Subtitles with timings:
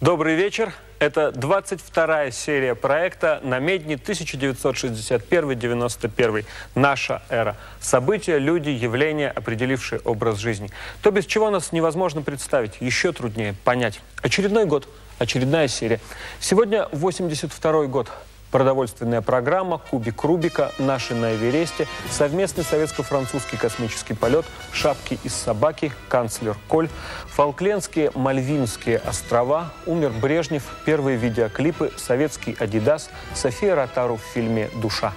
[0.00, 0.72] Добрый вечер.
[1.00, 6.44] Это 22-я серия проекта «Намедни 1961-91.
[6.74, 7.56] Наша эра».
[7.80, 10.68] События, люди, явления, определившие образ жизни.
[11.00, 14.02] То, без чего нас невозможно представить, еще труднее понять.
[14.20, 14.86] Очередной год,
[15.18, 16.00] очередная серия.
[16.38, 18.10] Сегодня 82-й год.
[18.50, 26.56] Продовольственная программа, кубик Рубика, наши на Эвересте, совместный советско-французский космический полет, шапки из собаки, канцлер
[26.66, 26.88] Коль,
[27.28, 35.12] Фолклендские Мальвинские острова, умер Брежнев, первые видеоклипы, советский Адидас, София Ротару в фильме «Душа».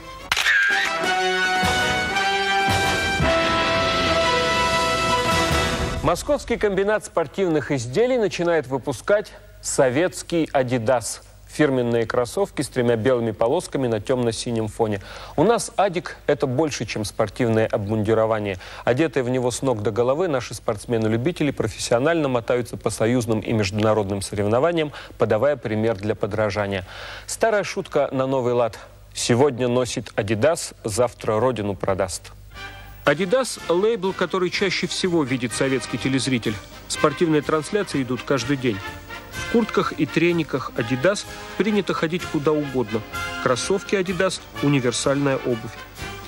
[6.04, 11.22] Московский комбинат спортивных изделий начинает выпускать советский «Адидас»
[11.54, 15.02] фирменные кроссовки с тремя белыми полосками на темно-синем фоне.
[15.38, 18.58] У нас «Адик»— это больше, чем спортивное обмундирование.
[18.86, 24.22] Одетые в него с ног до головы, наши спортсмены-любители профессионально мотаются по союзным и международным
[24.22, 26.86] соревнованиям, подавая пример для подражания.
[27.28, 28.80] Старая шутка на новый лад.
[29.14, 32.32] Сегодня носит «Адидас», завтра родину продаст.
[33.06, 36.56] «Адидас»– лейбл, который чаще всего видит советский телезритель.
[36.88, 38.78] Спортивные трансляции идут каждый день.
[39.34, 41.26] В куртках и трениках Adidas
[41.58, 43.02] принято ходить куда угодно.
[43.44, 45.72] Кроссовки Adidas– универсальная обувь.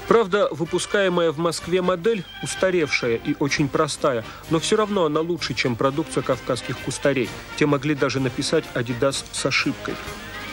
[0.08, 5.76] Правда, выпускаемая в Москве модель устаревшая и очень простая, но все равно она лучше, чем
[5.76, 7.30] продукция кавказских кустарей.
[7.58, 9.96] Те могли даже написать «Адидас» с ошибкой.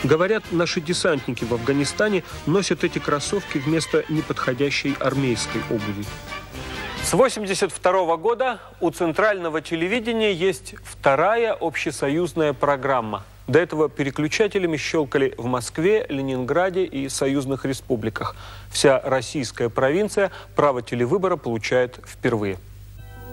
[0.04, 6.04] Говорят, наши десантники в Афганистане носят эти кроссовки вместо неподходящей армейской обуви.
[7.04, 13.24] С 1982 года у центрального телевидения есть вторая общесоюзная программа.
[13.48, 18.36] До этого переключателями щелкали в Москве, Ленинграде и союзных республиках.
[18.70, 22.56] Вся российская провинция право телевыбора получает впервые.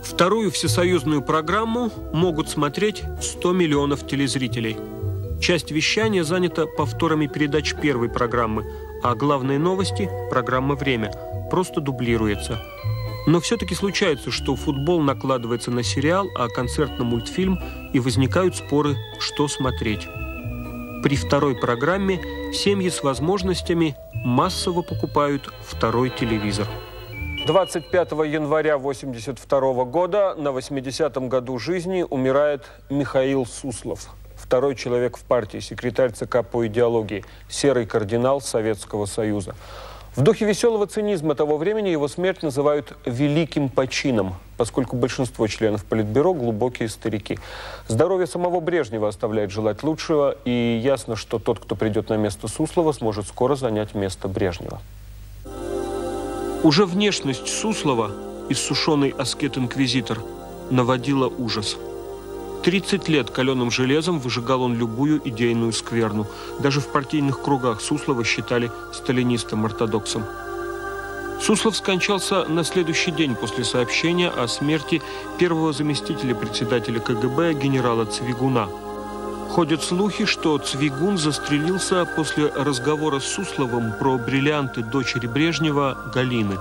[0.04, 4.78] Вторую всесоюзную программу могут смотреть 100 миллионов телезрителей.
[5.40, 8.66] Часть вещания занята повторами передач первой программы,
[9.04, 11.14] а главные новости– программа «Время»
[11.50, 12.62] просто дублируется–
[13.28, 17.60] но все-таки случается, что футбол накладывается на сериал, а концерт на мультфильм,
[17.94, 20.08] и возникают споры, что смотреть.
[21.04, 22.22] При второй программе
[22.54, 26.68] семьи с возможностями массово покупают второй телевизор.
[27.48, 34.10] 25 января 1982 года на 80-м году жизни умирает Михаил Суслов.
[34.36, 39.56] Второй человек в партии, секретарь ЦК по идеологии, серый кардинал Советского Союза.
[40.20, 46.34] В духе веселого цинизма того времени его смерть называют «великим почином», поскольку большинство членов Политбюро–
[46.36, 47.40] глубокие старики.
[47.88, 52.92] Здоровье самого Брежнева оставляет желать лучшего, и ясно, что тот, кто придет на место Суслова,
[52.92, 54.82] сможет скоро занять место Брежнева.
[56.64, 58.12] Уже внешность Суслова,
[58.50, 60.20] иссушенный аскет-инквизитор,
[60.70, 61.78] наводила ужас–
[62.64, 66.28] 30 лет каленым железом выжигал он любую идейную скверну.
[66.60, 70.24] Даже в партийных кругах Суслова считали сталинистом-ортодоксом.
[71.42, 75.02] Суслов скончался на следующий день после сообщения о смерти
[75.38, 78.68] первого заместителя председателя КГБ генерала Цвигуна.
[79.50, 86.58] Ходят слухи, что Цвигун застрелился после разговора с Сусловым про бриллианты дочери Брежнева Галины.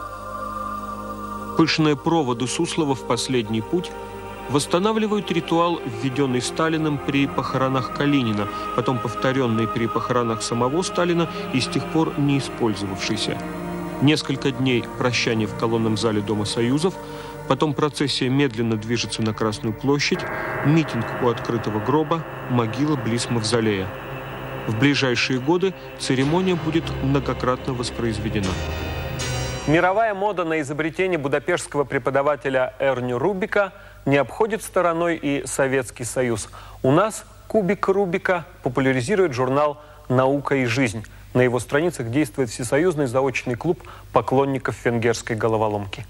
[1.56, 3.90] Пышные проводы Суслова в последний путь–
[4.48, 11.66] восстанавливают ритуал, введенный Сталиным при похоронах Калинина, потом повторенный при похоронах самого Сталина и с
[11.66, 13.38] тех пор не использовавшийся.
[14.00, 16.94] Несколько дней прощания в колонном зале Дома Союзов,
[17.48, 20.20] потом процессия медленно движется на Красную площадь,
[20.64, 23.88] митинг у открытого гроба, могила близ Мавзолея.
[24.66, 28.46] В ближайшие годы церемония будет многократно воспроизведена.
[29.66, 33.72] Мировая мода на изобретение будапештского преподавателя Эрню Рубика–
[34.06, 36.48] не обходит стороной и Советский Союз.
[36.82, 41.04] У нас кубик Рубика популяризирует журнал «Наука и жизнь».
[41.34, 46.06] На его страницах действует всесоюзный заочный клуб поклонников венгерской головоломки.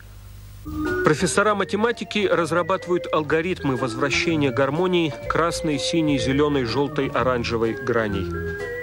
[1.05, 8.27] Профессора математики разрабатывают алгоритмы возвращения гармонии красной, синей, зеленой, желтой, оранжевой граней.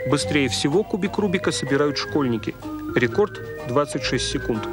[0.09, 2.55] Быстрее всего кубик Рубика собирают школьники.
[2.95, 4.67] Рекорд– 26 секунд.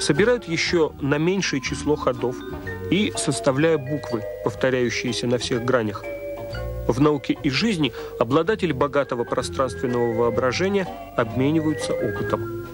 [0.00, 2.36] Собирают еще на меньшее число ходов–
[2.90, 6.04] и составляя буквы, повторяющиеся на всех гранях.
[6.86, 10.86] В науке и жизни обладатели богатого пространственного воображения
[11.16, 12.66] обмениваются опытом.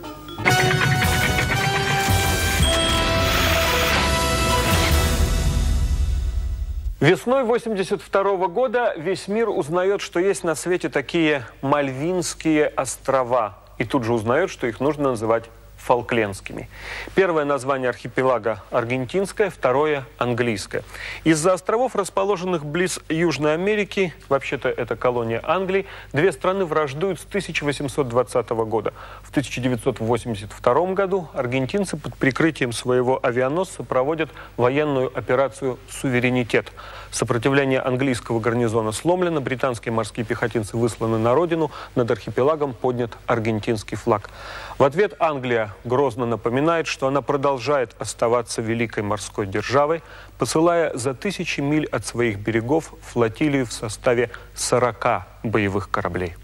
[7.01, 13.59] Весной 82 года весь мир узнает, что есть на свете такие Мальвинские острова.
[13.77, 15.51] И тут же узнает, что их нужно называть
[15.85, 16.69] фолклендскими.
[17.15, 20.83] Первое название архипелага аргентинское, второе английское.
[21.25, 28.49] Из-за островов, расположенных близ Южной Америки, вообще-то это колония Англии, две страны враждуют с 1820
[28.51, 28.95] года.
[29.23, 36.73] В 1982 году аргентинцы под прикрытием своего авианосца проводят военную операцию «Суверенитет».
[37.15, 44.31] Сопротивление английского гарнизона сломлено, британские морские пехотинцы высланы на родину, над архипелагом поднят аргентинский флаг.
[44.79, 50.03] В ответ Англия грозно напоминает, что она продолжает оставаться великой морской державой,
[50.39, 56.35] посылая за тысячи миль от своих берегов флотилию в составе 40 боевых кораблей.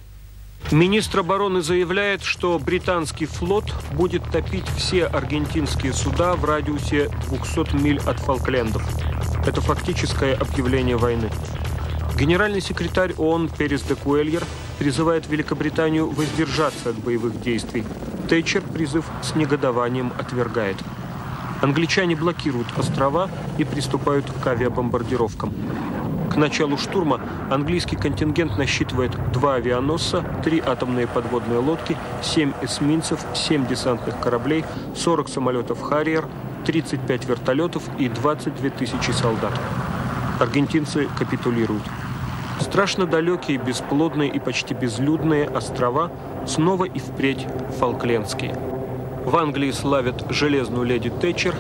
[0.71, 7.99] Министр обороны заявляет, что британский флот будет топить все аргентинские суда в радиусе 200 миль
[8.07, 8.83] от Фолклендов.
[9.47, 11.29] Это фактическое объявление войны.
[12.17, 14.45] Генеральный секретарь ООН Перес де Куэльер
[14.79, 17.85] призывает Великобританию воздержаться от боевых действий.
[18.29, 20.77] Тэтчер призыв с негодованием отвергает.
[21.63, 23.29] Англичане блокируют острова
[23.59, 25.53] и приступают к авиабомбардировкам.
[26.31, 33.67] К началу штурма английский контингент насчитывает два авианосца, три атомные подводные лодки, семь эсминцев, семь
[33.67, 36.29] десантных кораблей, 40 самолетов «Харриер»,
[36.67, 39.53] 35 вертолетов и 22 тысячи солдат.
[40.39, 41.83] Аргентинцы капитулируют.
[42.61, 46.13] Страшно далекие, бесплодные и почти безлюдные острова
[46.47, 47.47] снова и впредь
[47.79, 48.55] фолклендские.
[49.25, 51.55] В Англии славят железную леди Тэтчер.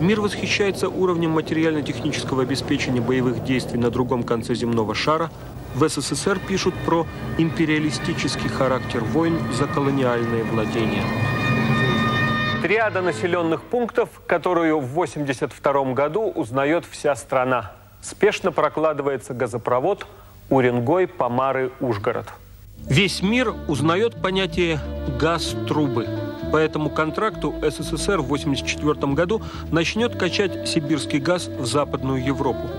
[0.00, 5.30] Мир восхищается уровнем материально-технического обеспечения боевых действий на другом конце земного шара.
[5.74, 7.06] В СССР пишут про
[7.38, 11.02] империалистический характер войн за колониальные владения.
[12.62, 17.72] Триада населенных пунктов, которую в 1982 году узнает вся страна.
[18.00, 20.06] Спешно прокладывается газопровод
[20.50, 22.26] Уренгой, Помары, Ужгород.
[22.88, 24.78] Весь мир узнает понятие
[25.20, 26.06] «газ-трубы».
[26.54, 29.42] По этому контракту СССР в 1984 году
[29.72, 32.70] начнет качать сибирский газ в Западную Европу.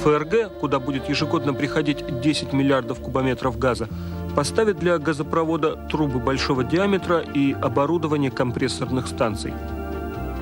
[0.00, 3.88] ФРГ, куда будет ежегодно приходить 10 миллиардов кубометров газа,
[4.36, 9.52] поставит для газопровода трубы большого диаметра и оборудование компрессорных станций.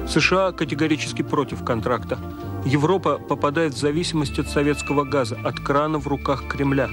[0.06, 2.18] США категорически против контракта.
[2.66, 6.90] Европа попадает в зависимость от советского газа, от крана в руках Кремля.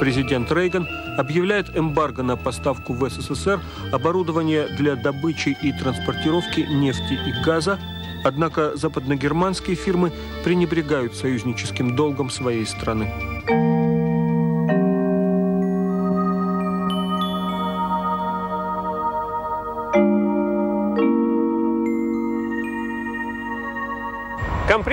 [0.00, 3.60] Президент Рейган объявляет эмбарго на поставку в СССР
[3.92, 7.78] оборудования для добычи и транспортировки нефти и газа,
[8.24, 10.12] однако западногерманские фирмы
[10.44, 13.81] пренебрегают союзническим долгом своей страны.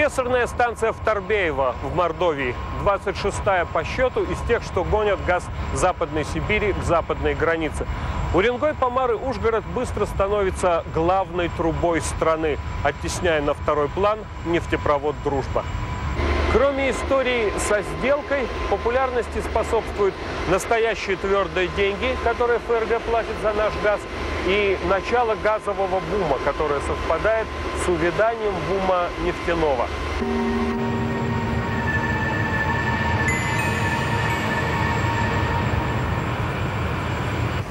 [0.09, 5.45] Компрессорная станция в Торбеево в Мордовии, 26-я по счету из тех, что гонят газ
[5.75, 7.85] Западной Сибири к западной границе.
[8.33, 14.17] Уренгой, Помары, Ужгород быстро становится главной трубой страны, оттесняя на второй план
[14.47, 15.63] нефтепровод «Дружба».
[16.51, 20.15] Кроме истории со сделкой, популярности способствуют
[20.49, 23.99] настоящие твердые деньги, которые ФРГ платит за наш газ,
[24.47, 27.45] и начало газового бума, которое совпадает
[27.89, 29.87] с увяданием бума нефтяного.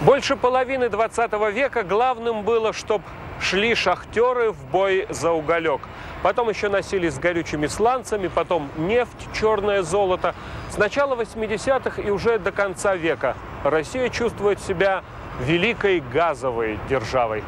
[0.02, 3.04] Больше половины 20 века главным было, чтобы
[3.40, 5.82] шли шахтеры в бой за уголек.
[6.22, 10.34] Потом еще носились с горючими сланцами, потом нефть, черное золото.
[10.70, 15.04] С начала 80-х и уже до конца века Россия чувствует себя
[15.40, 17.44] великой газовой державой.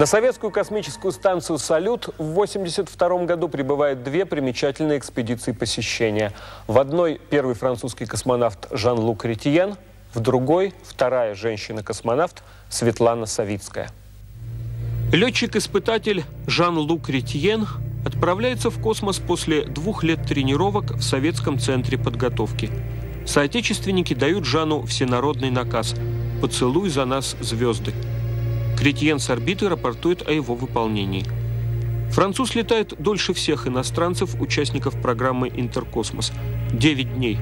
[0.00, 6.32] На советскую космическую станцию «Салют» в 1982 году прибывают две примечательные экспедиции посещения.
[6.66, 9.76] В одной первый французский космонавт Жан-Лук Ретьен,
[10.14, 13.90] в другой вторая женщина-космонавт Светлана Савицкая.
[15.12, 17.66] Летчик-испытатель Жан-Лук Ретьен
[18.06, 22.70] отправляется в космос после двух лет тренировок в Советском центре подготовки.
[23.26, 25.94] Соотечественники дают Жану всенародный наказ
[26.40, 27.92] «Поцелуй за нас звезды».
[28.80, 31.26] Кретьен с орбиты рапортует о его выполнении.
[32.12, 36.32] Француз летает дольше всех иностранцев, участников программы «Интеркосмос»–
[36.72, 37.38] 9 дней.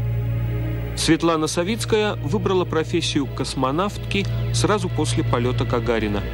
[0.97, 6.25] Светлана Савицкая выбрала профессию космонавтки сразу после полета Гагарина.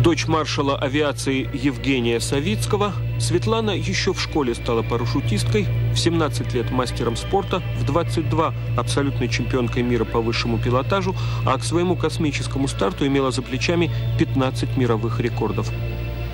[0.00, 7.14] Дочь маршала авиации Евгения Савицкого, Светлана еще в школе стала парашютисткой, в 17 лет мастером
[7.14, 11.14] спорта, в 22 абсолютной чемпионкой мира по высшему пилотажу,
[11.46, 15.70] а к своему космическому старту имела за плечами 15 мировых рекордов.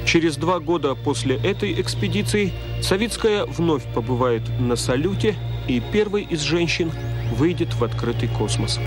[0.06, 5.34] Через два года после этой экспедиции Савицкая вновь побывает на салюте
[5.66, 6.90] и первой из женщин
[7.34, 8.78] выйдет в открытый космос.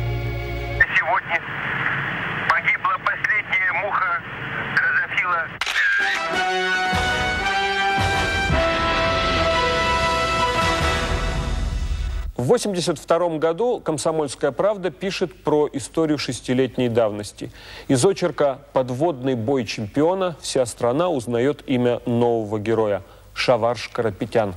[12.42, 17.52] В 1982 году «Комсомольская правда» пишет про историю шестилетней давности.
[17.88, 23.04] Из очерка «Подводный бой чемпиона» вся страна узнает имя нового героя–
[23.36, 24.56] Шаварш Карапетян.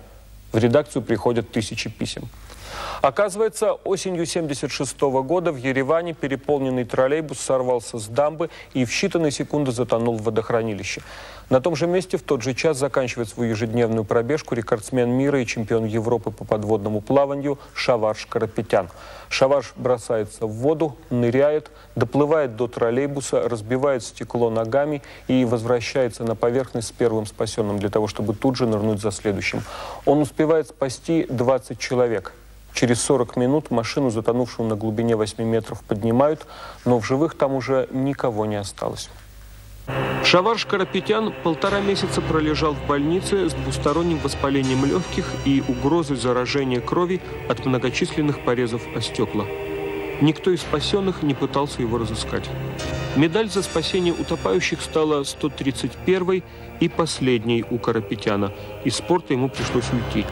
[0.53, 2.31] В редакцию приходят тысячи писем.
[3.03, 9.73] Оказывается, осенью 1976 года в Ереване переполненный троллейбус сорвался с дамбы и в считанные секунды
[9.73, 11.03] затонул в водохранилище.
[11.51, 15.47] На том же месте в тот же час заканчивает свою ежедневную пробежку рекордсмен мира и
[15.47, 18.89] чемпион Европы по подводному плаванию Шаварш Карапетян.
[19.29, 26.89] Шаварш бросается в воду, ныряет, доплывает до троллейбуса, разбивает стекло ногами и возвращается на поверхность
[26.89, 29.63] с первым спасенным для того, чтобы тут же нырнуть за следующим.
[30.07, 32.33] Он успевает спасти 20 человек.
[32.75, 36.47] Через 40 минут машину, затонувшую на глубине 8 метров, поднимают,
[36.85, 39.09] но в живых там уже никого не осталось.
[40.25, 47.21] Шаварш Карапетян полтора месяца пролежал в больнице с двусторонним воспалением легких и угрозой заражения крови
[47.49, 49.45] от многочисленных порезов о стекла.
[50.21, 52.49] Никто из спасенных не пытался его разыскать.
[53.15, 56.43] Медаль за спасение утопающих стала 131-й
[56.81, 58.53] и последней у Карапетяна.
[58.85, 60.27] Из спорта ему пришлось уйти.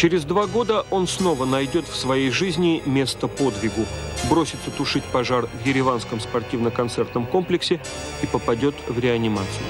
[0.00, 3.84] Через два года он снова найдет в своей жизни место подвигу,
[4.30, 7.82] бросится тушить пожар в Ереванском спортивно-концертном комплексе
[8.22, 9.66] и попадет в реанимацию.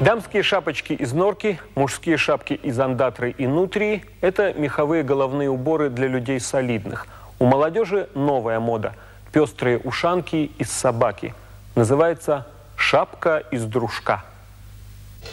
[0.00, 6.08] Дамские шапочки из норки, мужские шапки из андатры и нутрии– это меховые головные уборы для
[6.08, 7.06] людей солидных.
[7.38, 8.96] У молодежи новая мода–
[9.32, 11.34] пестрые ушанки из собаки.
[11.74, 12.46] Называется
[12.76, 14.26] «шапка из дружка».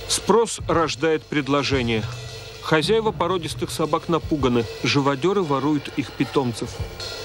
[0.08, 2.02] Спрос рождает предложение–
[2.64, 6.70] Хозяева породистых собак напуганы, живодеры воруют их питомцев.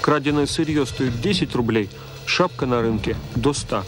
[0.01, 1.89] Краденое сырье стоит 10 рублей,
[2.25, 3.85] шапка на рынке до 100.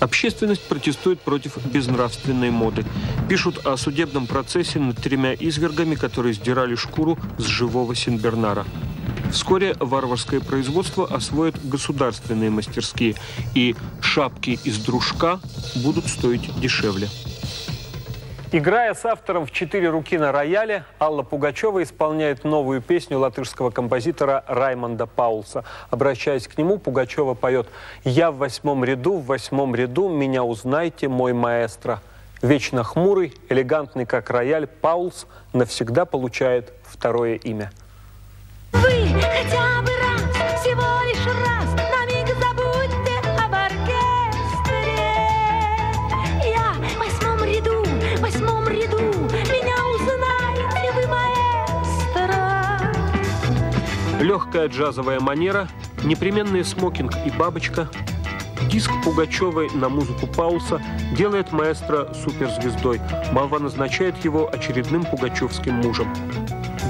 [0.00, 2.84] Общественность протестует против безнравственной моды.
[3.28, 8.66] Пишут о судебном процессе над тремя извергами, которые сдирали шкуру с живого Синбернара.
[9.30, 13.14] Вскоре варварское производство освоят государственные мастерские,
[13.54, 15.38] и шапки из дружка
[15.76, 17.08] будут стоить дешевле.
[18.54, 24.44] Играя с автором в четыре руки на рояле, Алла Пугачева исполняет новую песню латышского композитора
[24.46, 25.64] Раймонда Паулса.
[25.88, 27.66] Обращаясь к нему, Пугачева поет
[28.04, 32.02] «Я в восьмом ряду, в восьмом ряду, меня узнайте, мой маэстро».
[32.42, 37.72] Вечно хмурый, элегантный как рояль, Паулс навсегда получает второе имя.
[38.72, 39.91] Вы хотя бы
[54.32, 55.68] Легкая джазовая манера,
[56.04, 57.90] непременный смокинг и бабочка.
[58.70, 60.80] Диск Пугачевой на музыку Паулса
[61.14, 62.98] делает маэстро суперзвездой.
[63.32, 66.10] Молва назначает его очередным пугачевским мужем.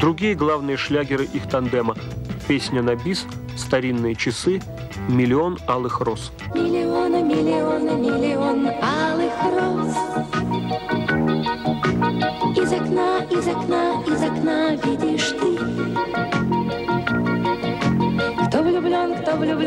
[0.01, 1.97] Другие главные шлягеры их тандема–
[2.47, 4.63] песня на бис, старинные часы,
[5.09, 6.31] миллион алых роз.
[6.55, 9.97] Миллиона, миллиона, миллион алых роз.
[12.57, 15.52] Из окна, из окна, из окна видишь ты.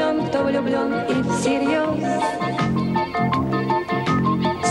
[0.05, 2.21] Влюблен, кто влюблен и всерьез.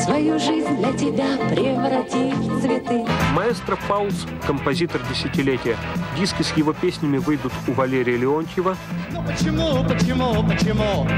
[0.05, 3.05] Свою жизнь для тебя превратит в цветы.
[3.35, 5.77] Маэстро Паулс– композитор десятилетия.
[6.17, 8.77] Диски с его песнями выйдут у Валерия Леонтьева,
[9.13, 11.09] Ну почему, почему, почему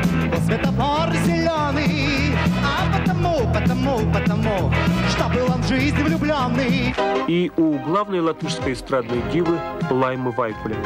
[0.47, 2.37] светофор зеленый?
[2.65, 4.73] А потому, потому, потому,
[5.11, 6.95] что был он в жизни влюбленный.
[7.27, 9.59] и у главной латышской эстрадной дивы
[9.91, 10.77] Лаймы Вайкуле.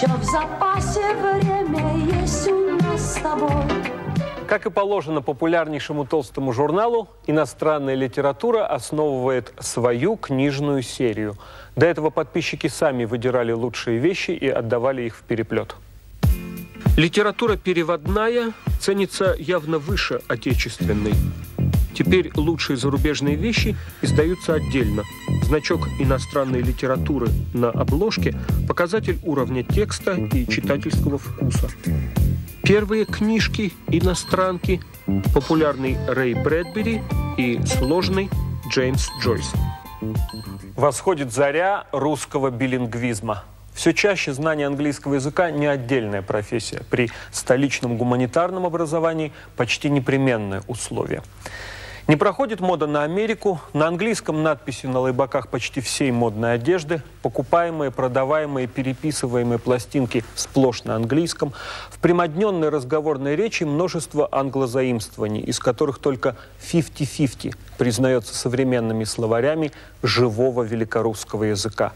[0.00, 3.50] Еще в запасе время есть у нас с тобой.
[4.46, 11.36] Как и положено популярнейшему толстому журналу, иностранная литература основывает свою книжную серию.
[11.76, 15.76] До этого подписчики сами выдирали лучшие вещи и отдавали их в переплет.
[16.96, 21.12] Литература переводная ценится явно выше отечественной.
[21.94, 25.02] Теперь лучшие зарубежные вещи издаются отдельно.
[25.42, 28.34] Значок иностранной литературы на обложке–
[28.68, 31.68] показатель уровня текста и читательского вкуса.
[32.62, 34.80] Первые книжки иностранки–
[35.34, 37.02] популярный Рэй Брэдбери
[37.36, 38.30] и сложный
[38.70, 39.52] Джеймс Джойс.
[40.76, 43.44] Восходит заря русского билингвизма.
[43.74, 46.82] Все чаще знание английского языка не отдельная профессия.
[46.90, 51.22] При столичном гуманитарном образовании почти непременное условие.
[52.08, 53.60] Не проходит мода на Америку.
[53.72, 57.02] На английском надписи на лайбаках почти всей модной одежды.
[57.22, 61.52] Покупаемые, продаваемые, переписываемые пластинки сплошь на английском.
[61.90, 69.70] В прямодненной разговорной речи множество англозаимствований, из которых только 50-50 признается современными словарями
[70.02, 71.92] живого великорусского языка.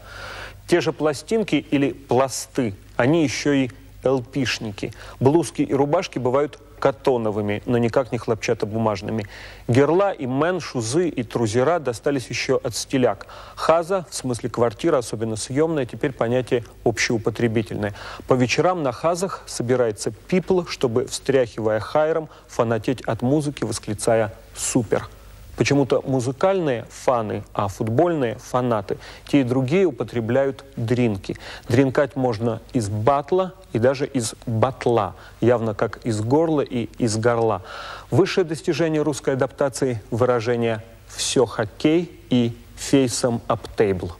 [0.67, 3.71] Те же пластинки или пласты, они еще и
[4.05, 4.93] ЛПшники.
[5.19, 9.25] Блузки и рубашки бывают катоновыми, но никак не хлопчатобумажными.
[9.67, 13.27] Герла и мен, шузы и трузера достались еще от стиляк.
[13.55, 17.93] Хаза, в смысле квартира, особенно съемная, теперь понятие общеупотребительное.
[18.27, 25.09] По вечерам на хазах собирается пипл, чтобы, встряхивая хайром, фанатеть от музыки, восклицая «супер».
[25.57, 28.97] Почему-то музыкальные фаны, а футбольные фанаты,
[29.27, 31.37] те и другие употребляют дринки.
[31.69, 37.61] Дринкать можно из батла и даже из батла, явно как из горла и из горла.
[38.09, 44.13] Высшее достижение русской адаптации– выражение «все хоккей» и «фейсом аптейбл».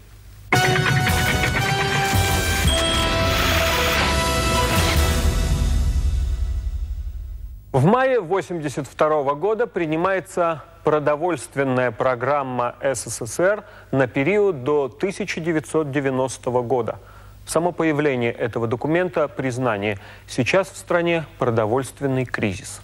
[7.71, 16.99] В мае 1982 года принимается продовольственная программа СССР на период до 1990 года.
[17.45, 19.99] Само появление этого документа– признание.
[20.27, 22.81] Сейчас в стране продовольственный кризис.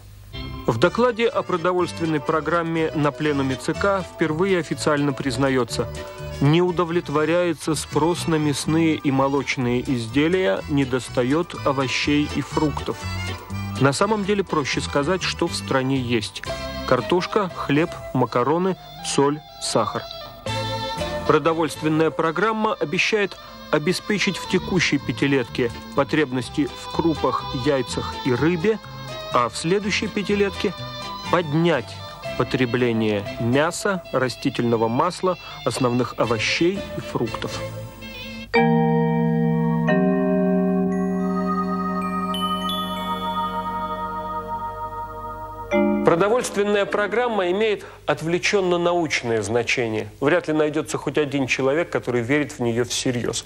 [0.67, 5.87] В докладе о продовольственной программе на пленуме ЦК впервые официально признается
[6.39, 12.97] не удовлетворяется спрос на мясные и молочные изделия, недостает овощей и фруктов.
[13.79, 16.43] На самом деле проще сказать, что в стране есть–
[16.91, 20.03] Картошка, хлеб, макароны, соль, сахар.
[21.25, 23.37] Продовольственная программа обещает
[23.71, 28.79] обеспечить в текущей пятилетке потребности в крупах, яйцах и рыбе,
[29.33, 30.73] а в следующей пятилетке
[31.31, 31.95] поднять
[32.37, 37.59] потребление мяса, растительного масла, основных овощей и фруктов.
[46.05, 50.09] Продовольственная программа имеет отвлеченно-научное значение.
[50.19, 53.45] Вряд ли найдется хоть один человек, который верит в нее всерьез.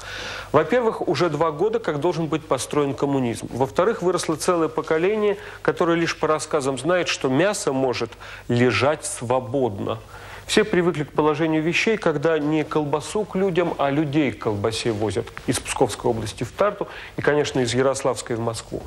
[0.53, 3.47] Во-первых, уже два года, как должен быть построен коммунизм.
[3.51, 8.11] Во-вторых, выросло целое поколение, которое лишь по рассказам знает, что мясо может
[8.47, 9.99] лежать свободно.
[10.47, 15.25] Все привыкли к положению вещей, когда не колбасу к людям, а людей к колбасе возят
[15.47, 16.87] из Псковской области в Тарту
[17.17, 18.83] и, конечно, из Ярославской в Москву.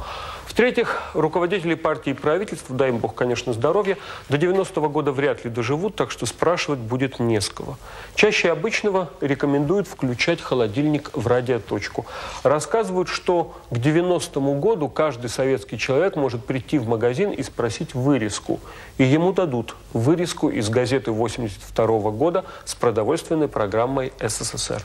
[0.59, 3.97] В-третьих, руководители партии и правительства, дай им Бог, конечно, здоровья,
[4.29, 7.79] до 90-го года вряд ли доживут, так что спрашивать будет не с кого.
[8.17, 12.07] Чаще обычного рекомендуют включать холодильник в радиоточку.
[12.43, 18.59] Рассказывают, что к 90-му году каждый советский человек может прийти в магазин и спросить вырезку.
[18.97, 24.83] И ему дадут вырезку из газеты 82 -го года с продовольственной программой СССР.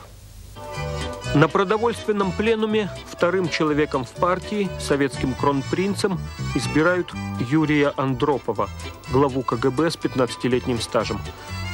[1.34, 6.20] На продовольственном пленуме вторым человеком в партии, советским кронпринцем,
[6.54, 7.12] избирают
[7.50, 8.68] Юрия Андропова,
[9.10, 11.20] главу КГБ с 15-летним стажем.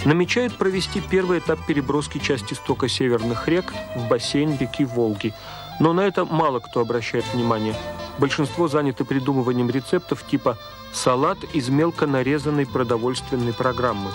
[0.07, 5.35] Намечают провести первый этап переброски части стока северных рек в бассейн реки Волги.
[5.79, 7.75] Но на это мало кто обращает внимание.
[8.19, 10.57] Большинство заняты придумыванием рецептов типа
[10.95, 14.11] «салат из мелко нарезанной продовольственной программы».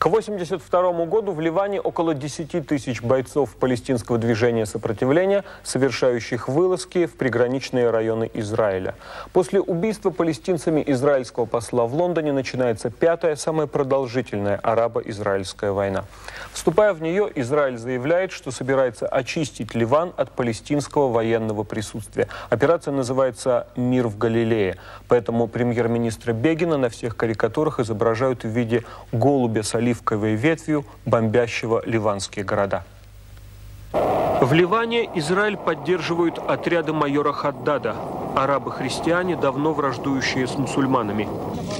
[0.00, 7.16] К 1982 году в Ливане около 10 тысяч бойцов палестинского движения сопротивления, совершающих вылазки в
[7.16, 8.94] приграничные районы Израиля.
[9.34, 16.06] После убийства палестинцами израильского посла в Лондоне начинается пятая, самая продолжительная арабо-израильская война.
[16.54, 22.28] Вступая в нее, Израиль заявляет, что собирается очистить Ливан от палестинского военного присутствия.
[22.48, 24.78] Операция называется «Мир в Галилее».
[25.08, 32.44] Поэтому премьер-министра Бегина на всех карикатурах изображают в виде голубя с оливковой ветвью, бомбящего ливанские
[32.44, 32.84] города.
[33.92, 37.96] В Ливане Израиль поддерживают отряды майора Хаддада,
[38.36, 41.28] арабы-христиане, давно враждующие с мусульманами.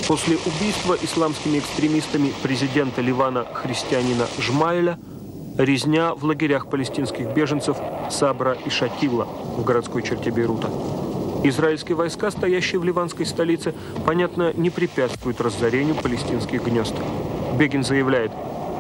[0.09, 4.99] После убийства исламскими экстремистами президента Ливана христианина Жмаэля
[5.57, 7.77] резня в лагерях палестинских беженцев
[8.11, 10.68] Сабра и Шатила в городской черте Бейрута.
[11.42, 13.73] Израильские войска, стоящие в ливанской столице,
[14.05, 16.94] понятно, не препятствуют разорению палестинских гнезд.
[17.54, 18.32] Бегин заявляет,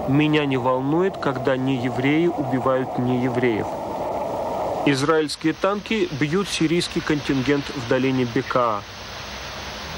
[0.08, 3.66] «Меня не волнует, когда неевреи убивают неевреев».
[4.86, 8.82] Израильские танки бьют сирийский контингент в долине Бекаа.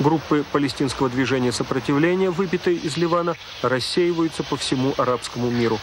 [0.00, 5.78] Группы палестинского движения сопротивления, выбитые из Ливана, рассеиваются по всему арабскому миру.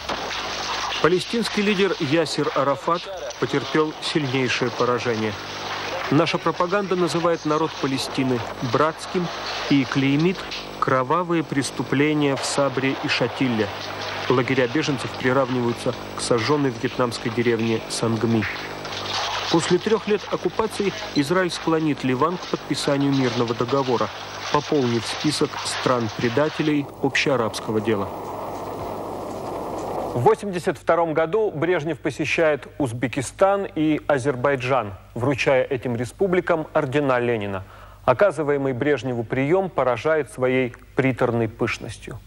[1.01, 3.01] Палестинский лидер Ясир Арафат
[3.39, 5.33] потерпел сильнейшее поражение.
[6.11, 8.39] Наша пропаганда называет народ Палестины
[8.73, 9.27] братским
[9.69, 10.37] и клеймит
[10.79, 13.67] кровавые преступления в Сабре и Шатилле.
[14.29, 18.43] Лагеря беженцев приравниваются к сожженной вьетнамской деревне Сангми.
[19.51, 24.07] После трех лет оккупации Израиль склонит Ливан к подписанию мирного договора,
[24.53, 28.07] пополнив список стран-предателей общеарабского дела.
[30.13, 37.63] В 1982 году Брежнев посещает Узбекистан и Азербайджан, вручая этим республикам ордена Ленина.
[38.09, 42.17] Оказываемый Брежневу прием поражает своей приторной пышностью.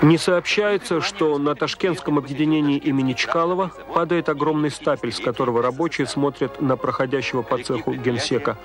[0.00, 6.62] Не сообщается, что на ташкентском объединении имени Чкалова падает огромный стапель, с которого рабочие смотрят
[6.62, 8.56] на проходящего по цеху генсека.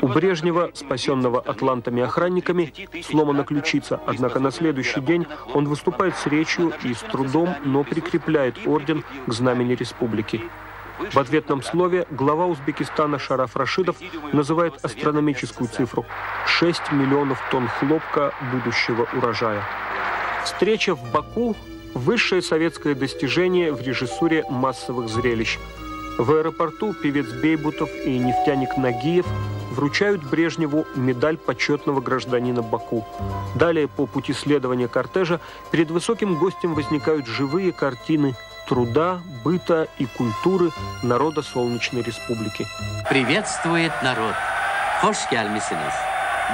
[0.00, 6.72] У Брежнева, спасенного атлантами охранниками, сломана ключица, однако на следующий день он выступает с речью
[6.82, 10.42] и с трудом, но прикрепляет орден к знамени республики.
[11.10, 13.96] В ответном слове глава Узбекистана Шараф Рашидов
[14.32, 16.06] называет астрономическую цифру–
[16.46, 19.62] 6 миллионов тонн хлопка будущего урожая.
[20.44, 21.56] Встреча в Баку–
[21.94, 25.58] высшее советское достижение в режиссуре массовых зрелищ.
[26.18, 29.26] В аэропорту певец Бейбутов и нефтяник Нагиев
[29.72, 33.04] вручают Брежневу медаль почетного гражданина Баку.
[33.54, 38.34] Далее по пути следования кортежа перед высоким гостем возникают живые картины
[38.72, 40.70] труда, быта и культуры
[41.02, 42.66] народа Солнечной Республики.
[43.06, 44.34] Приветствует народ.
[45.02, 45.92] Хош gelmişsiniz.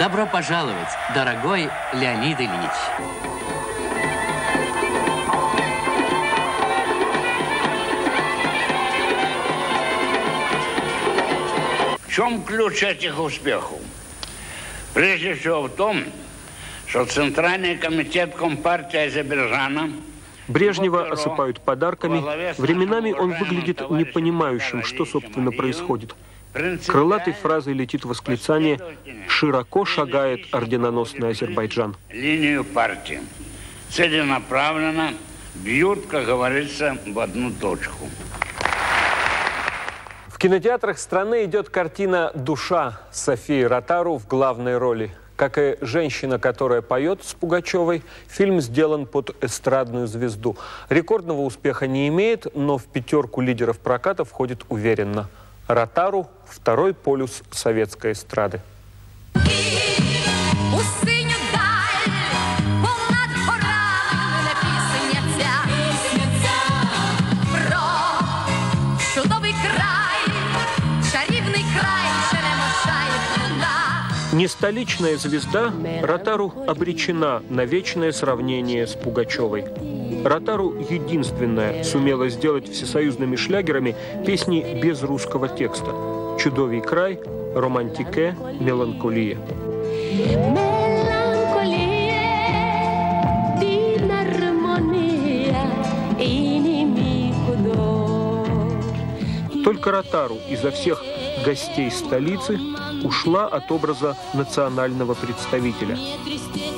[0.00, 2.78] Добро пожаловать, дорогой Леонид Ильич.
[12.04, 13.78] В чем ключ этих успехов?
[14.92, 16.02] Прежде всего в том,
[16.88, 19.92] что Центральный комитет Компартии Азербайджана
[20.48, 22.22] Брежнева осыпают подарками.
[22.60, 26.14] Временами он выглядит непонимающим, что, собственно, происходит.
[26.86, 28.80] Крылатой фразой летит восклицание
[29.28, 31.94] «Широко шагает орденоносный Азербайджан».
[32.10, 33.20] Линию партии.
[33.90, 35.12] Целенаправленно
[35.54, 38.08] бьют, как говорится, в одну точку.
[40.28, 45.10] В кинотеатрах страны идет картина «Душа» Софии Ротару в главной роли.
[45.38, 50.56] Как и «Женщина, которая поет» с Пугачевой, фильм сделан под эстрадную звезду.
[50.88, 55.28] Рекордного успеха не имеет, но в пятерку лидеров проката входит уверенно.
[55.68, 58.60] Ротару– второй полюс советской эстрады.
[59.36, 59.38] У
[74.37, 74.37] труда.
[74.37, 79.65] Не столичная звезда, Ротару обречена на вечное сравнение с Пугачевой.
[80.23, 85.91] Ротару единственная сумела сделать всесоюзными шлягерами песни без русского текста.
[86.39, 87.19] «Чудовий край»,
[87.55, 89.37] «Романтике», «Меланхолия».
[90.49, 92.13] Меланхолія,
[93.59, 95.65] дивна гармонія,
[96.19, 99.63] ініміку дощ.
[99.63, 101.03] Только Ротару изо всех
[101.45, 102.57] гостей столицы
[103.04, 105.98] ушла от образа национального представителя.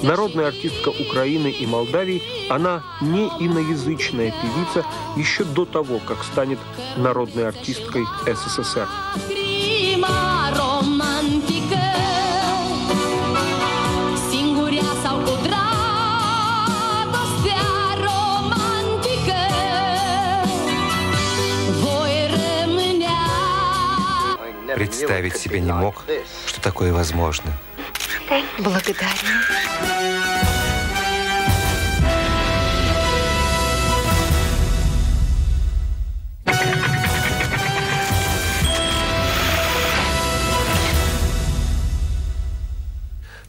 [0.03, 4.85] Народная артистка Украины и Молдавии, она не иноязычная певица
[5.17, 6.59] еще до того, как станет
[6.97, 8.89] народной артисткой СССР.
[24.91, 26.05] Представить себе не мог,
[26.47, 27.53] что такое возможно.
[28.59, 29.09] Благодарю.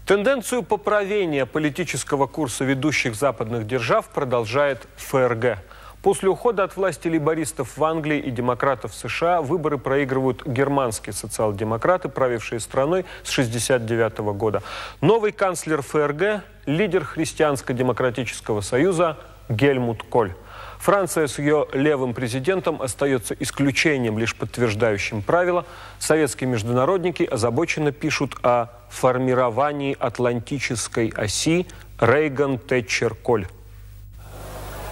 [0.06, 5.58] Тенденцию поправления политического курса ведущих западных держав продолжает ФРГ.
[6.02, 12.10] После ухода от власти лейбористов в Англии и демократов в США выборы проигрывают германские социал-демократы,
[12.10, 14.64] правившие страной с 1969 года.
[15.00, 20.34] Новый канцлер ФРГ– лидер Христианско-демократического союза Гельмут Коль.
[20.80, 25.66] Франция с ее левым президентом остается исключением, лишь подтверждающим правило.
[26.00, 31.68] Советские международники озабоченно пишут о формировании атлантической оси
[32.00, 33.46] Рейган-Тэтчер-Коль.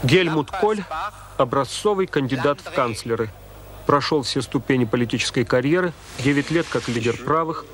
[0.03, 0.83] Гельмут Коль–
[1.37, 3.29] образцовый кандидат в канцлеры.
[3.85, 7.65] Прошел все ступени политической карьеры, 9 лет как лидер правых.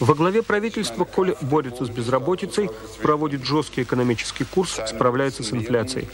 [0.00, 2.70] Во главе правительства Коль борется с безработицей,
[3.02, 6.08] проводит жесткий экономический курс, справляется с инфляцией.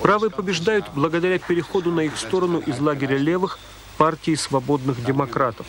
[0.00, 3.58] Правые побеждают благодаря переходу на их сторону из лагеря левых
[3.96, 5.66] партии свободных демократов.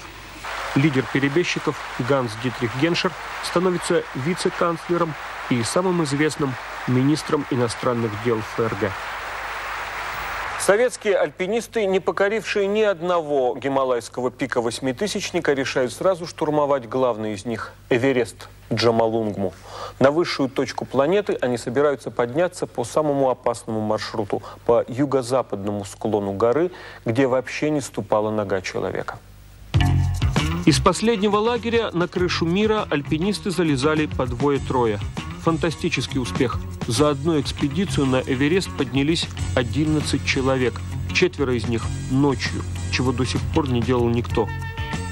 [0.76, 1.78] Лидер перебежчиков
[2.10, 3.12] Ганс Дитрих Геншер
[3.44, 5.14] становится вице-канцлером
[5.50, 6.54] и самым известным
[6.88, 8.92] министром иностранных дел ФРГ.
[10.62, 17.74] Советские альпинисты, не покорившие ни одного гималайского пика восьмитысячника, решают сразу штурмовать главный из них–
[17.90, 19.54] Эверест Джамалунгму.
[20.00, 26.70] На высшую точку планеты они собираются подняться по самому опасному маршруту– по юго-западному склону горы,
[27.06, 29.18] где вообще не ступала нога человека.
[30.68, 35.00] Из последнего лагеря на крышу мира альпинисты залезали по двое-трое–
[35.44, 36.60] фантастический успех.
[36.88, 40.80] За одну экспедицию на Эверест поднялись 11 человек.
[41.14, 44.48] Четверо из них ночью, чего до сих пор не делал никто.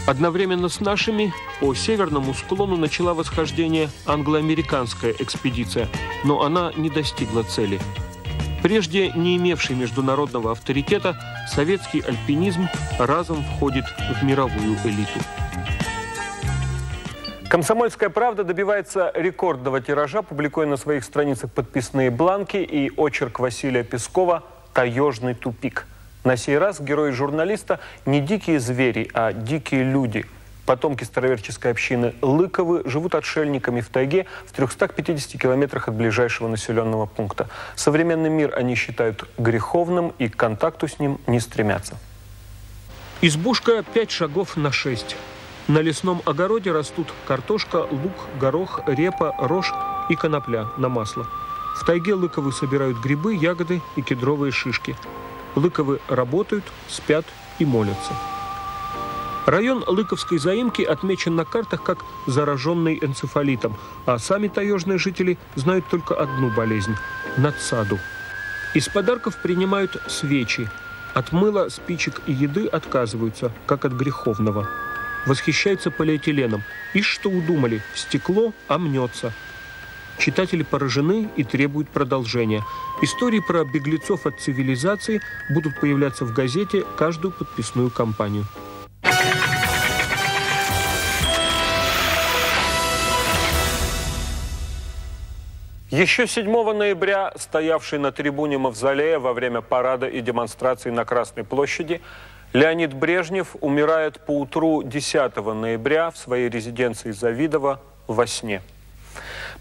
[0.08, 5.88] Одновременно с нашими по северному склону начала восхождение англо-американская экспедиция,
[6.24, 7.80] но она не достигла цели.
[8.64, 11.16] Прежде не имевший международного авторитета,
[11.48, 13.86] советский альпинизм разом входит
[14.20, 15.20] в мировую элиту.
[17.50, 24.44] Комсомольская правда добивается рекордного тиража, публикуя на своих страницах подписные бланки и очерк Василия Пескова
[24.72, 25.88] «Таежный тупик».
[26.24, 30.28] На сей раз герои журналиста не дикие звери, а дикие люди.
[30.68, 37.50] Потомки староверческой общины Лыковы живут отшельниками в тайге в 350 километрах от ближайшего населенного пункта.
[37.76, 41.98] Современный мир они считают греховным и к контакту с ним не стремятся.
[43.22, 45.16] Избушка пять шагов на шесть.
[45.70, 49.72] На лесном огороде растут картошка, лук, горох, репа, рожь
[50.10, 51.28] и конопля на масло.
[51.76, 54.96] В тайге лыковы собирают грибы, ягоды и кедровые шишки.
[55.54, 57.24] Лыковы работают, спят
[57.60, 58.14] и молятся.
[59.46, 63.78] Район Лыковской заимки отмечен на картах как зараженный энцефалитом,
[64.08, 66.96] а сами таежные жители знают только одну болезнь–
[67.38, 68.00] надсаду.
[68.74, 70.68] Из подарков принимают свечи.
[71.14, 74.68] От мыла, спичек и еды отказываются, как от греховного–
[75.26, 76.64] восхищаются полиэтиленом.
[76.94, 77.82] И что удумали?
[77.94, 79.34] Стекло омнется.
[80.18, 82.64] Читатели поражены и требуют продолжения.
[83.02, 88.46] Истории про беглецов от цивилизации будут появляться в газете каждую подписную кампанию.
[95.90, 102.00] Еще 7 ноября, стоявший на трибуне Мавзолея во время парада и демонстрации на Красной площади,
[102.52, 108.64] Леонид Брежнев умирает по утру 10 ноября в своей резиденции Завидово во сне.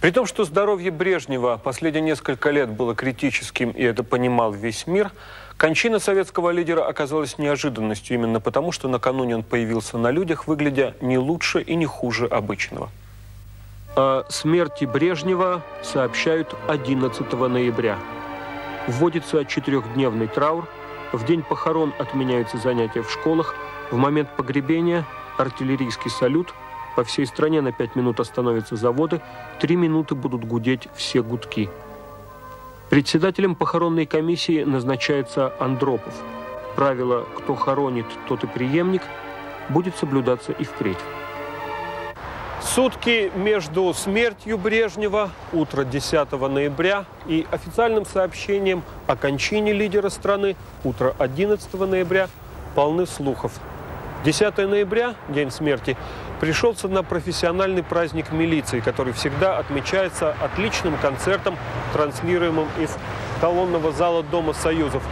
[0.00, 5.10] При том, что здоровье Брежнева последние несколько лет было критическим, и это понимал весь мир,
[5.58, 11.18] кончина советского лидера оказалась неожиданностью именно потому, что накануне он появился на людях, выглядя не
[11.18, 12.88] лучше и не хуже обычного.
[13.96, 17.98] О смерти Брежнева сообщают 11 ноября.
[18.86, 20.66] Вводится четырехдневный траур–
[21.12, 23.54] в день похорон отменяются занятия в школах.
[23.90, 25.04] В момент погребения
[25.38, 26.52] артиллерийский салют.
[26.96, 29.20] По всей стране на 5 минут остановятся заводы.
[29.60, 31.70] Три минуты будут гудеть все гудки.
[32.90, 36.14] Председателем похоронной комиссии назначается Андропов.
[36.74, 39.02] Правило «кто хоронит, тот и преемник»
[39.68, 40.98] будет соблюдаться и впредь.
[42.60, 51.14] Сутки между смертью Брежнева, утро 10 ноября, и официальным сообщением о кончине лидера страны, утро
[51.20, 52.28] 11 ноября,
[52.74, 53.52] полны слухов.
[54.24, 55.96] 10 ноября, день смерти,
[56.40, 61.56] пришелся на профессиональный праздник милиции, который всегда отмечается отличным концертом,
[61.92, 62.90] транслируемым из
[63.40, 65.04] колонного зала Дома Союзов.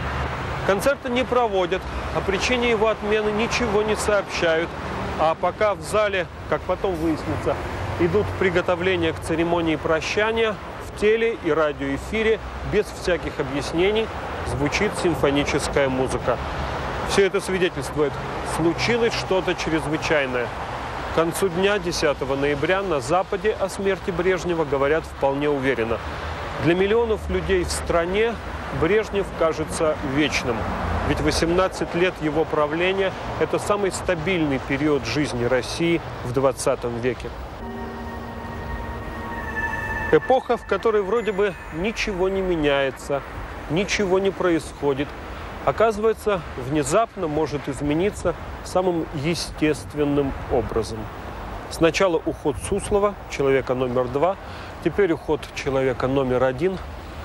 [0.65, 1.81] Концерта не проводят,
[2.13, 4.67] о причине его отмены ничего не сообщают–
[5.19, 7.55] а пока в зале, как потом выяснится,
[7.99, 10.55] идут приготовления к церемонии прощания,
[10.87, 12.39] в теле и радиоэфире
[12.71, 14.07] без всяких объяснений
[14.47, 16.37] звучит симфоническая музыка.
[17.09, 18.13] Все это свидетельствует,
[18.55, 20.47] случилось что-то чрезвычайное.
[21.11, 25.97] К концу дня, 10 ноября, на Западе о смерти Брежнева говорят вполне уверенно.
[26.63, 28.33] Для миллионов людей в стране
[28.81, 30.55] Брежнев кажется вечным.
[31.07, 37.29] Ведь 18 лет его правления– это самый стабильный период жизни России в 20 веке.
[40.11, 43.21] Эпоха, в которой вроде бы ничего не меняется,
[43.69, 45.07] ничего не происходит,
[45.65, 50.99] оказывается, внезапно может измениться самым естественным образом.
[51.69, 54.37] Сначала уход Суслова, человека номер два,
[54.83, 56.77] теперь уход человека номер один,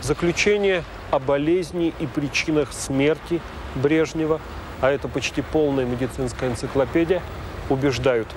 [0.03, 3.41] заключение о болезни и причинах смерти
[3.75, 4.41] Брежнева,
[4.81, 7.23] а это почти полная медицинская энциклопедия,
[7.71, 8.29] убеждают.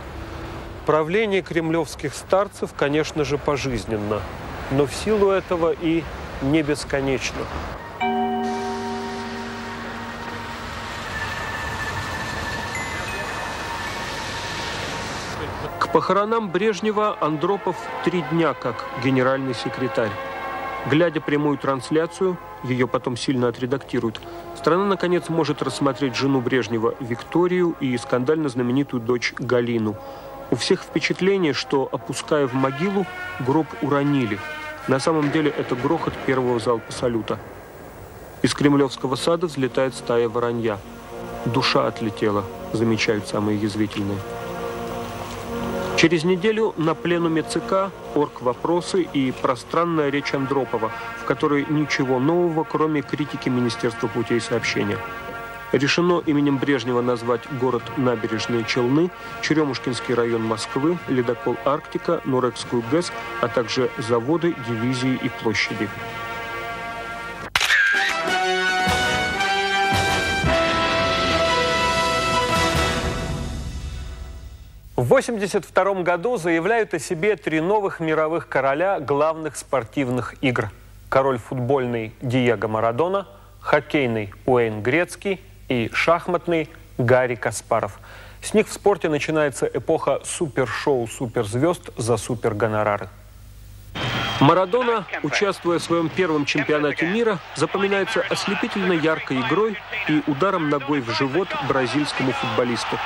[0.86, 4.21] Правление кремлевских старцев, конечно же, пожизненно,
[4.71, 6.04] но в силу этого и
[6.43, 7.41] не бесконечно.
[15.80, 20.12] К похоронам Брежнева Андропов три дня как генеральный секретарь.
[20.89, 24.21] Глядя прямую трансляцию, ее потом сильно отредактируют,
[24.56, 29.95] страна, наконец, может рассмотреть жену Брежнева Викторию и скандально знаменитую дочь Галину.
[30.52, 33.08] У всех впечатление, что, опуская в могилу,
[33.39, 34.38] гроб уронили.
[34.88, 37.39] На самом деле это грохот первого залпа салюта.
[38.43, 40.78] Из Кремлевского сада взлетает стая воронья.
[41.45, 42.43] Душа отлетела,
[42.74, 44.19] замечают самые язвительные.
[45.97, 53.01] Через неделю на пленуме ЦК орг-вопросы и пространная речь Андропова, в которой ничего нового, кроме
[53.01, 54.97] критики Министерства путей сообщения.
[55.71, 59.10] Решено именем Брежнева назвать город Набережные Челны,
[59.41, 65.89] Черемушкинский район Москвы, ледокол Арктика, Нурекскую ГЭС, а также заводы, дивизии и площади.
[74.95, 80.71] В 1982 году заявляют о себе три новых мировых короля главных спортивных игр.
[81.10, 83.27] Король футбольный Диего Марадона,
[83.60, 87.99] хоккейный Уэйн Грецкий и шахматный Гарри Каспаров.
[88.41, 93.10] С них в спорте начинается эпоха супершоу суперзвезд за супергонорары.
[94.39, 99.77] Марадона, участвуя в своем первом чемпионате мира, запоминается ослепительно яркой игрой
[100.08, 102.97] и ударом ногой в живот бразильскому футболисту.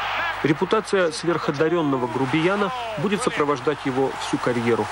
[0.43, 4.85] Репутация сверходаренного грубияна будет сопровождать его всю карьеру.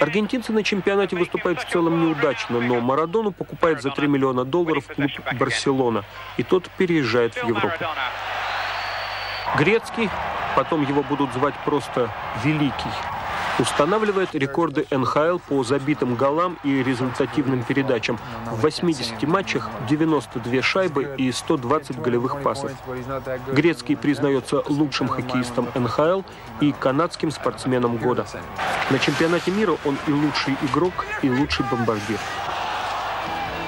[0.00, 5.10] Аргентинцы на чемпионате выступают в целом неудачно, но Марадону покупает за 3 миллиона долларов клуб
[5.38, 6.04] «Барселона»,
[6.36, 7.84] и тот переезжает в Европу.
[9.56, 10.08] Грецкий,
[10.56, 12.10] потом его будут звать просто
[12.44, 12.90] «Великий»,
[13.58, 18.18] устанавливает рекорды НХЛ по забитым голам и результативным передачам.
[18.50, 22.72] В 80 матчах 92 шайбы и 120 голевых пасов.
[23.52, 26.22] Грецкий признается лучшим хоккеистом НХЛ
[26.60, 28.26] и канадским спортсменом года.
[28.90, 32.18] На чемпионате мира он и лучший игрок, и лучший бомбардир.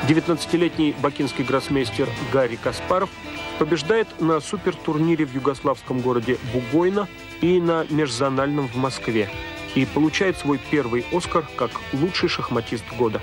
[0.08, 3.10] 19-летний бакинский гроссмейстер Гарри Каспаров
[3.58, 7.08] побеждает на супертурнире в югославском городе Бугойна
[7.40, 9.28] и на межзональном в Москве
[9.76, 13.20] и получает свой первый «Оскар» как лучший шахматист года.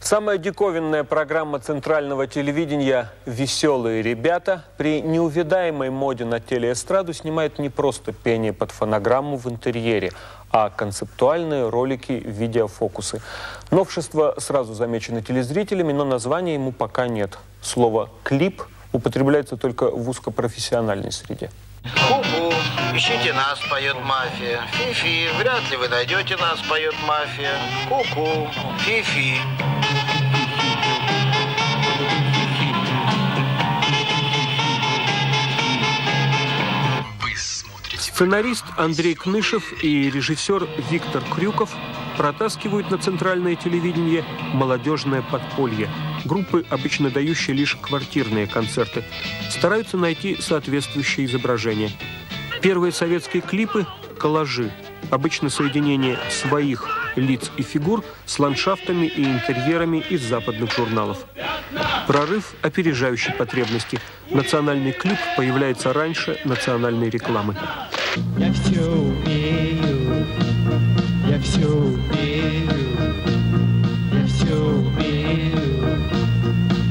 [0.00, 8.12] Самая диковинная программа центрального телевидения «Веселые ребята» при неувидаемой моде на телеэстраду снимает не просто
[8.12, 10.12] пение под фонограмму в интерьере,
[10.50, 13.20] а концептуальные ролики, видеофокусы.
[13.70, 17.38] Новшество сразу замечено телезрителями, но названия ему пока нет.
[17.60, 21.50] Слово «клип» употребляется только в узкопрофессиональной среде.
[21.82, 22.54] Ку-ку,
[23.00, 24.60] ищите нас, поет мафия.
[24.72, 27.54] Фи-фи, вряд ли вы найдете нас, поет мафия.
[27.88, 29.38] Ку-ку, фи-фи.
[37.96, 41.74] Сценарист Андрей Кнышев и режиссер Виктор Крюков
[42.18, 45.88] протаскивают на центральное телевидение молодежное подполье.
[46.26, 49.04] Группы, обычно дающие лишь квартирные концерты,
[49.48, 51.92] стараются найти соответствующее изображение.
[52.60, 53.86] Первые советские клипы–
[54.18, 54.70] коллажи.
[55.10, 61.24] Обычно соединение своих лиц и фигур с ландшафтами и интерьерами из западных журналов.
[62.06, 63.98] Прорыв, опережающий потребности.
[64.30, 67.56] Национальный клип появляется раньше национальной рекламы.
[68.36, 70.26] Я все умею,
[71.28, 72.70] я все умею,
[74.12, 76.02] я все умею,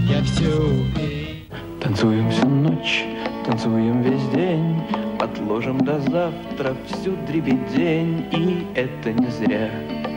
[0.07, 1.43] я все умею.
[1.81, 3.05] Танцуем всю ночь,
[3.45, 4.68] танцуем весь день,
[5.19, 10.08] отложим до завтра всю дребедень, и это не зря.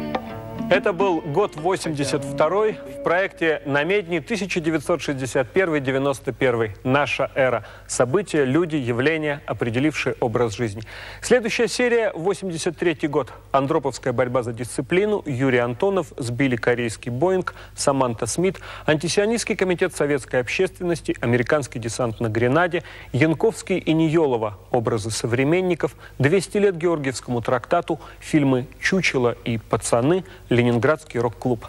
[0.72, 6.70] Это был год 82 в проекте «Намедни» 1961-91.
[6.82, 7.66] Наша эра.
[7.86, 10.82] События, люди, явления, определившие образ жизни.
[11.20, 13.34] Следующая серия– 83 год.
[13.50, 21.14] Андроповская борьба за дисциплину, Юрий Антонов, сбили корейский Боинг, Саманта Смит, антисионистский комитет советской общественности,
[21.20, 22.82] американский десант на Гренаде,
[23.12, 30.24] Янковский и Ниелова, образы современников, 200 лет Георгиевскому трактату, фильмы «Чучело» и «Пацаны»,
[30.62, 31.66] Ленинградский рок-клуб.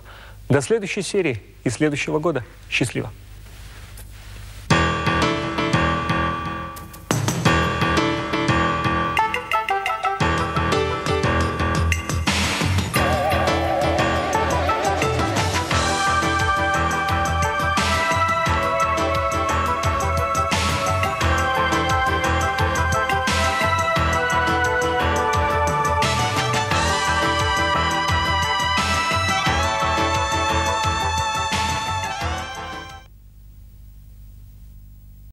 [0.49, 2.45] До следующей серии и следующего года.
[2.69, 3.11] Счастливо!